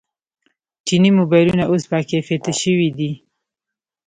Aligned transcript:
چیني 0.85 1.11
موبایلونه 1.19 1.63
اوس 1.71 1.83
باکیفیته 1.91 2.51
شوي 2.61 2.89
دي. 2.97 3.11